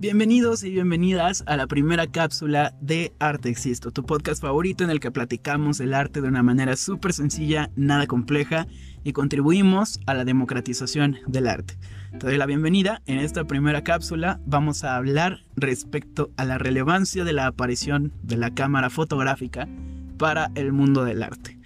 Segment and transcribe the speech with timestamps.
[0.00, 4.98] Bienvenidos y bienvenidas a la primera cápsula de Arte Existo, tu podcast favorito en el
[4.98, 8.66] que platicamos el arte de una manera súper sencilla, nada compleja
[9.04, 11.76] y contribuimos a la democratización del arte.
[12.18, 13.02] Te doy la bienvenida.
[13.04, 18.38] En esta primera cápsula vamos a hablar respecto a la relevancia de la aparición de
[18.38, 19.68] la cámara fotográfica
[20.16, 21.58] para el mundo del arte.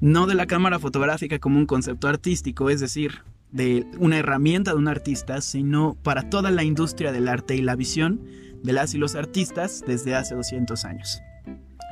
[0.00, 3.20] No de la cámara fotográfica como un concepto artístico, es decir,
[3.52, 7.76] de una herramienta de un artista, sino para toda la industria del arte y la
[7.76, 8.20] visión
[8.62, 11.20] de las y los artistas desde hace 200 años.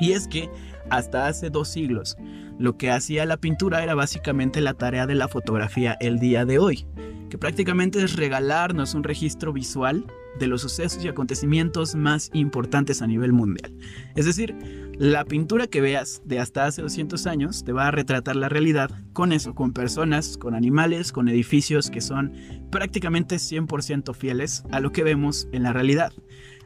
[0.00, 0.48] Y es que
[0.88, 2.16] hasta hace dos siglos
[2.58, 6.58] lo que hacía la pintura era básicamente la tarea de la fotografía el día de
[6.58, 6.86] hoy,
[7.30, 10.06] que prácticamente es regalarnos un registro visual
[10.38, 13.72] de los sucesos y acontecimientos más importantes a nivel mundial.
[14.14, 18.36] Es decir, la pintura que veas de hasta hace 200 años te va a retratar
[18.36, 22.34] la realidad con eso, con personas, con animales, con edificios que son
[22.70, 26.12] prácticamente 100% fieles a lo que vemos en la realidad.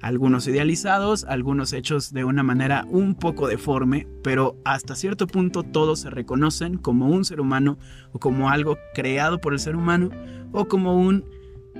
[0.00, 5.98] Algunos idealizados, algunos hechos de una manera un poco deforme, pero hasta cierto punto todos
[5.98, 7.78] se reconocen como un ser humano
[8.12, 10.08] o como algo creado por el ser humano
[10.52, 11.24] o como un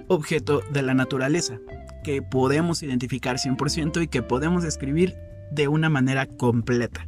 [0.09, 1.61] objeto de la naturaleza
[2.03, 5.15] que podemos identificar 100% y que podemos describir
[5.51, 7.07] de una manera completa.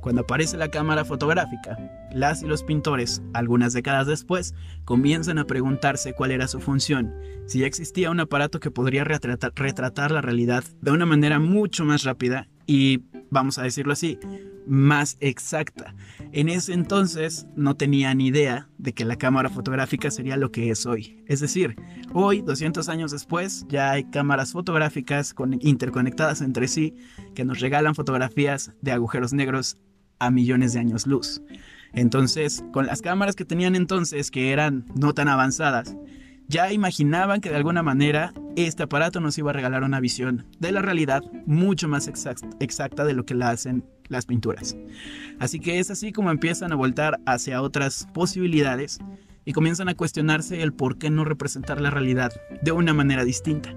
[0.00, 1.76] Cuando aparece la cámara fotográfica,
[2.12, 4.54] las y los pintores, algunas décadas después,
[4.84, 7.14] comienzan a preguntarse cuál era su función,
[7.46, 11.84] si ya existía un aparato que podría retratar, retratar la realidad de una manera mucho
[11.84, 14.18] más rápida y, vamos a decirlo así,
[14.70, 15.96] más exacta.
[16.30, 20.70] En ese entonces no tenía ni idea de que la cámara fotográfica sería lo que
[20.70, 21.24] es hoy.
[21.26, 21.74] Es decir,
[22.12, 26.94] hoy, 200 años después, ya hay cámaras fotográficas interconectadas entre sí
[27.34, 29.76] que nos regalan fotografías de agujeros negros
[30.20, 31.42] a millones de años luz.
[31.92, 35.96] Entonces, con las cámaras que tenían entonces, que eran no tan avanzadas,
[36.50, 40.72] ya imaginaban que de alguna manera este aparato nos iba a regalar una visión de
[40.72, 44.76] la realidad mucho más exacta de lo que la hacen las pinturas.
[45.38, 48.98] Así que es así como empiezan a voltar hacia otras posibilidades
[49.44, 53.72] y comienzan a cuestionarse el por qué no representar la realidad de una manera distinta.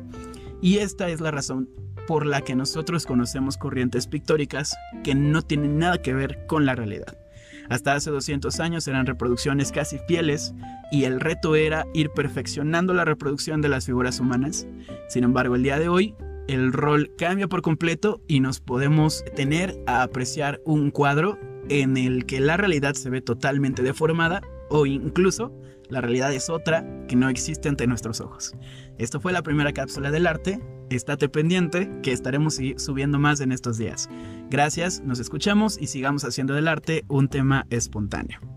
[0.60, 1.70] Y esta es la razón
[2.08, 6.74] por la que nosotros conocemos corrientes pictóricas que no tienen nada que ver con la
[6.74, 7.23] realidad.
[7.70, 10.54] Hasta hace 200 años eran reproducciones casi fieles
[10.92, 14.68] y el reto era ir perfeccionando la reproducción de las figuras humanas.
[15.10, 16.16] Sin embargo, el día de hoy
[16.48, 22.26] el rol cambia por completo y nos podemos tener a apreciar un cuadro en el
[22.26, 24.42] que la realidad se ve totalmente deformada
[24.74, 25.54] o incluso
[25.90, 28.56] la realidad es otra que no existe ante nuestros ojos.
[28.98, 30.60] Esto fue la primera cápsula del arte.
[30.90, 34.10] Estate pendiente que estaremos subiendo más en estos días.
[34.50, 38.53] Gracias, nos escuchamos y sigamos haciendo del arte un tema espontáneo.